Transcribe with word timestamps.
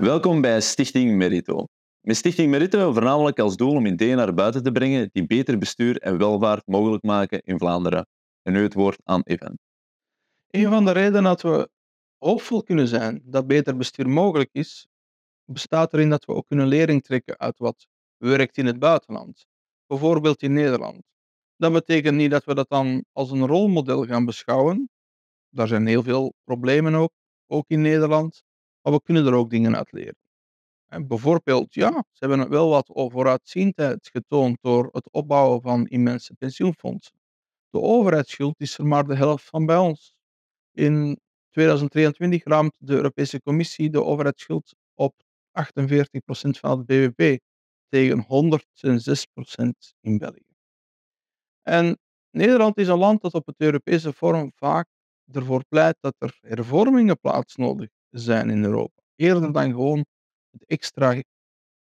Welkom 0.00 0.40
bij 0.40 0.60
Stichting 0.60 1.16
Merito. 1.16 1.66
Met 2.00 2.16
Stichting 2.16 2.50
Merito 2.50 2.92
voornamelijk 2.92 3.38
als 3.38 3.56
doel 3.56 3.74
om 3.74 3.86
ideeën 3.86 4.16
naar 4.16 4.34
buiten 4.34 4.62
te 4.62 4.72
brengen 4.72 5.08
die 5.12 5.26
beter 5.26 5.58
bestuur 5.58 5.98
en 5.98 6.18
welvaart 6.18 6.66
mogelijk 6.66 7.02
maken 7.02 7.42
in 7.42 7.58
Vlaanderen. 7.58 8.06
En 8.42 8.52
nu 8.52 8.62
het 8.62 8.74
woord 8.74 9.00
aan 9.04 9.20
Evan. 9.24 9.58
Een 10.50 10.68
van 10.68 10.84
de 10.84 10.90
redenen 10.90 11.22
dat 11.22 11.42
we 11.42 11.70
hoopvol 12.18 12.62
kunnen 12.62 12.88
zijn 12.88 13.22
dat 13.24 13.46
beter 13.46 13.76
bestuur 13.76 14.08
mogelijk 14.08 14.48
is, 14.52 14.88
bestaat 15.44 15.92
erin 15.92 16.10
dat 16.10 16.24
we 16.24 16.32
ook 16.32 16.46
kunnen 16.46 16.66
lering 16.66 17.02
trekken 17.02 17.38
uit 17.38 17.58
wat 17.58 17.86
werkt 18.16 18.56
in 18.56 18.66
het 18.66 18.78
buitenland. 18.78 19.46
Bijvoorbeeld 19.86 20.42
in 20.42 20.52
Nederland. 20.52 21.02
Dat 21.56 21.72
betekent 21.72 22.16
niet 22.16 22.30
dat 22.30 22.44
we 22.44 22.54
dat 22.54 22.68
dan 22.68 23.04
als 23.12 23.30
een 23.30 23.46
rolmodel 23.46 24.04
gaan 24.04 24.24
beschouwen. 24.24 24.90
Daar 25.48 25.68
zijn 25.68 25.86
heel 25.86 26.02
veel 26.02 26.34
problemen 26.44 26.94
ook, 26.94 27.12
ook 27.46 27.64
in 27.68 27.80
Nederland. 27.80 28.46
Maar 28.82 28.92
we 28.92 29.02
kunnen 29.02 29.26
er 29.26 29.34
ook 29.34 29.50
dingen 29.50 29.76
uit 29.76 29.92
leren. 29.92 30.16
En 30.88 31.06
bijvoorbeeld, 31.06 31.74
ja, 31.74 32.04
ze 32.12 32.26
hebben 32.26 32.48
wel 32.48 32.68
wat 32.68 32.90
vooruitziendheid 33.12 34.08
getoond 34.12 34.58
door 34.60 34.88
het 34.92 35.10
opbouwen 35.10 35.62
van 35.62 35.86
immense 35.86 36.34
pensioenfondsen. 36.34 37.16
De 37.70 37.80
overheidsschuld 37.80 38.60
is 38.60 38.78
er 38.78 38.86
maar 38.86 39.06
de 39.06 39.16
helft 39.16 39.44
van 39.44 39.66
bij 39.66 39.76
ons. 39.76 40.14
In 40.72 41.20
2023 41.50 42.44
raamt 42.44 42.74
de 42.78 42.94
Europese 42.94 43.42
Commissie 43.42 43.90
de 43.90 44.04
overheidsschuld 44.04 44.74
op 44.94 45.14
48% 45.52 45.62
van 46.60 46.78
het 46.78 46.86
BBP 46.86 47.38
tegen 47.88 48.24
106% 48.24 49.94
in 50.00 50.18
België. 50.18 50.46
En 51.62 51.98
Nederland 52.30 52.76
is 52.78 52.88
een 52.88 52.98
land 52.98 53.22
dat 53.22 53.34
op 53.34 53.46
het 53.46 53.56
Europese 53.58 54.12
forum 54.12 54.52
vaak 54.54 54.86
ervoor 55.32 55.64
pleit 55.68 55.96
dat 56.00 56.14
er 56.18 56.38
hervormingen 56.40 57.20
plaats 57.20 57.56
nodig 57.56 57.88
zijn 58.10 58.50
in 58.50 58.64
Europa. 58.64 59.02
Eerder 59.16 59.52
dan 59.52 59.70
gewoon 59.70 60.04
het 60.50 60.64
extra 60.64 61.22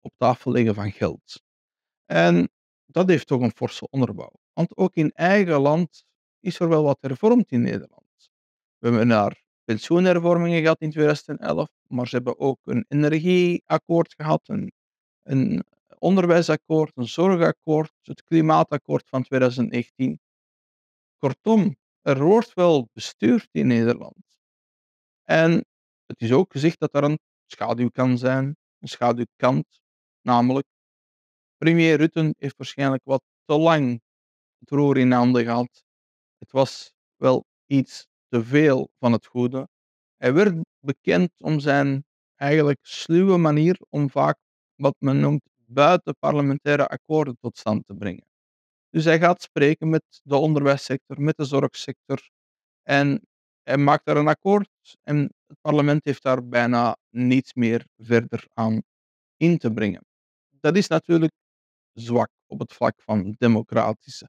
op 0.00 0.12
tafel 0.16 0.52
leggen 0.52 0.74
van 0.74 0.92
geld. 0.92 1.42
En 2.04 2.48
dat 2.86 3.08
heeft 3.08 3.26
toch 3.26 3.40
een 3.40 3.56
forse 3.56 3.88
onderbouw. 3.90 4.32
Want 4.52 4.76
ook 4.76 4.94
in 4.94 5.10
eigen 5.12 5.60
land 5.60 6.04
is 6.40 6.58
er 6.58 6.68
wel 6.68 6.82
wat 6.82 6.98
hervormd 7.00 7.52
in 7.52 7.62
Nederland. 7.62 8.30
We 8.78 8.88
hebben 8.88 9.06
naar 9.06 9.44
pensioenhervormingen 9.64 10.60
gehad 10.60 10.80
in 10.80 10.90
2011, 10.90 11.68
maar 11.86 12.08
ze 12.08 12.16
hebben 12.16 12.38
ook 12.38 12.60
een 12.64 12.84
energieakkoord 12.88 14.14
gehad, 14.14 14.48
een, 14.48 14.72
een 15.22 15.64
onderwijsakkoord, 15.98 16.96
een 16.96 17.08
zorgakkoord, 17.08 17.92
het 18.02 18.24
klimaatakkoord 18.24 19.08
van 19.08 19.22
2019. 19.22 20.20
Kortom, 21.18 21.76
er 22.02 22.22
wordt 22.22 22.54
wel 22.54 22.88
bestuurd 22.92 23.48
in 23.52 23.66
Nederland. 23.66 24.24
En 25.22 25.64
het 26.06 26.20
is 26.20 26.32
ook 26.32 26.52
gezegd 26.52 26.78
dat 26.78 26.94
er 26.94 27.04
een 27.04 27.18
schaduw 27.46 27.88
kan 27.88 28.18
zijn, 28.18 28.56
een 28.78 28.88
schaduwkant, 28.88 29.80
namelijk 30.22 30.66
premier 31.56 31.96
Rutten 31.96 32.34
heeft 32.38 32.56
waarschijnlijk 32.56 33.04
wat 33.04 33.22
te 33.44 33.58
lang 33.58 34.00
het 34.58 34.70
roer 34.70 34.96
in 34.96 35.12
handen 35.12 35.44
gehad. 35.44 35.84
Het 36.38 36.52
was 36.52 36.92
wel 37.16 37.44
iets 37.66 38.06
te 38.28 38.44
veel 38.44 38.90
van 38.98 39.12
het 39.12 39.26
goede. 39.26 39.68
Hij 40.16 40.32
werd 40.32 40.54
bekend 40.80 41.30
om 41.38 41.60
zijn 41.60 42.04
eigenlijk 42.34 42.78
sluwe 42.82 43.36
manier 43.36 43.78
om 43.88 44.10
vaak 44.10 44.38
wat 44.74 44.94
men 44.98 45.20
noemt 45.20 45.42
buitenparlementaire 45.66 46.86
akkoorden 46.86 47.36
tot 47.40 47.58
stand 47.58 47.86
te 47.86 47.94
brengen. 47.94 48.26
Dus 48.90 49.04
hij 49.04 49.18
gaat 49.18 49.42
spreken 49.42 49.88
met 49.88 50.20
de 50.22 50.36
onderwijssector, 50.36 51.20
met 51.20 51.36
de 51.36 51.44
zorgsector 51.44 52.28
en 52.82 53.22
hij 53.62 53.76
maakt 53.76 54.04
daar 54.04 54.16
een 54.16 54.28
akkoord 54.28 54.68
en 55.02 55.32
het 55.46 55.60
parlement 55.60 56.04
heeft 56.04 56.22
daar 56.22 56.48
bijna 56.48 56.96
niets 57.10 57.54
meer 57.54 57.86
verder 57.96 58.46
aan 58.52 58.82
in 59.36 59.58
te 59.58 59.72
brengen. 59.72 60.04
Dat 60.60 60.76
is 60.76 60.88
natuurlijk 60.88 61.32
zwak 61.92 62.30
op 62.46 62.58
het 62.58 62.72
vlak 62.72 63.02
van 63.02 63.34
democratische 63.38 64.28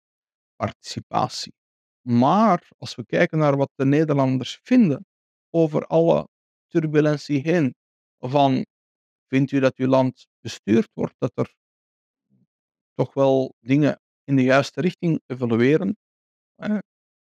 participatie. 0.56 1.54
Maar 2.02 2.68
als 2.78 2.96
we 2.96 3.06
kijken 3.06 3.38
naar 3.38 3.58
wat 3.58 3.72
de 3.76 3.86
Nederlanders 3.86 4.60
vinden 4.64 5.06
over 5.50 5.86
alle 5.86 6.28
turbulentie 6.68 7.42
heen, 7.42 7.76
van 8.20 8.66
vindt 9.28 9.52
u 9.52 9.60
dat 9.60 9.76
uw 9.76 9.88
land 9.88 10.28
bestuurd 10.40 10.90
wordt, 10.94 11.16
dat 11.18 11.32
er 11.34 11.54
toch 12.94 13.14
wel 13.14 13.54
dingen 13.60 14.02
in 14.24 14.36
de 14.36 14.44
juiste 14.44 14.82
richting 14.82 15.22
evolueren. 15.26 15.98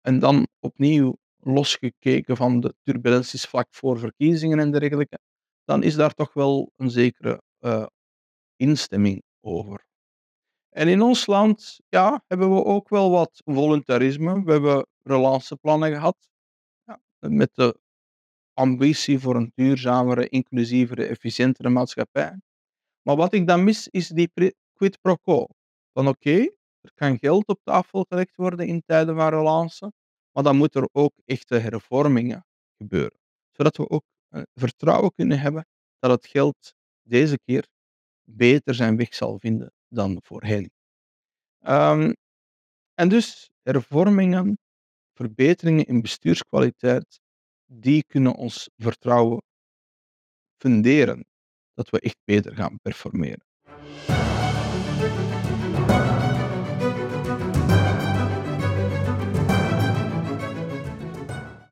En 0.01 0.19
dan 0.19 0.47
opnieuw 0.59 1.17
losgekeken 1.39 2.37
van 2.37 2.59
de 2.59 2.73
turbulenties 2.83 3.45
vlak 3.45 3.67
voor 3.71 3.99
verkiezingen 3.99 4.59
en 4.59 4.71
dergelijke, 4.71 5.19
dan 5.63 5.83
is 5.83 5.95
daar 5.95 6.13
toch 6.13 6.33
wel 6.33 6.71
een 6.75 6.89
zekere 6.89 7.41
uh, 7.59 7.85
instemming 8.55 9.23
over. 9.41 9.87
En 10.69 10.87
in 10.87 11.01
ons 11.01 11.25
land 11.25 11.79
ja, 11.89 12.23
hebben 12.27 12.53
we 12.55 12.63
ook 12.63 12.89
wel 12.89 13.11
wat 13.11 13.41
voluntarisme. 13.45 14.43
We 14.43 14.51
hebben 14.51 14.87
relanceplannen 15.03 15.91
gehad 15.91 16.17
ja, 16.83 16.99
met 17.19 17.49
de 17.53 17.79
ambitie 18.53 19.19
voor 19.19 19.35
een 19.35 19.51
duurzamere, 19.55 20.29
inclusievere, 20.29 21.05
efficiëntere 21.05 21.69
maatschappij. 21.69 22.39
Maar 23.01 23.15
wat 23.15 23.33
ik 23.33 23.47
dan 23.47 23.63
mis 23.63 23.87
is 23.87 24.07
die 24.07 24.31
quid 24.73 25.01
pro 25.01 25.15
quo. 25.15 25.47
Van 25.93 26.07
oké, 26.07 26.37
er 26.81 26.91
kan 26.93 27.17
geld 27.17 27.47
op 27.47 27.59
tafel 27.63 28.05
gelegd 28.09 28.35
worden 28.35 28.67
in 28.67 28.83
tijden 28.85 29.15
van 29.15 29.29
relance, 29.29 29.91
maar 30.31 30.43
dan 30.43 30.57
moeten 30.57 30.81
er 30.81 30.89
ook 30.91 31.13
echte 31.25 31.57
hervormingen 31.57 32.45
gebeuren. 32.77 33.19
Zodat 33.51 33.77
we 33.77 33.89
ook 33.89 34.03
uh, 34.29 34.41
vertrouwen 34.53 35.13
kunnen 35.13 35.39
hebben 35.39 35.65
dat 35.99 36.11
het 36.11 36.27
geld 36.27 36.73
deze 37.01 37.39
keer 37.39 37.67
beter 38.23 38.73
zijn 38.73 38.97
weg 38.97 39.13
zal 39.15 39.39
vinden 39.39 39.73
dan 39.87 40.19
voorheen. 40.23 40.71
Um, 41.67 42.13
en 42.93 43.09
dus 43.09 43.49
hervormingen, 43.61 44.57
verbeteringen 45.13 45.85
in 45.85 46.01
bestuurskwaliteit, 46.01 47.19
die 47.65 48.03
kunnen 48.03 48.35
ons 48.35 48.69
vertrouwen 48.77 49.41
funderen 50.57 51.25
dat 51.73 51.89
we 51.89 51.99
echt 51.99 52.17
beter 52.23 52.55
gaan 52.55 52.79
performeren. 52.81 53.48